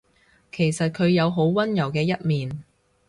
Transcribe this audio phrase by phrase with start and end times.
[0.51, 2.63] 其實佢有好溫柔嘅一面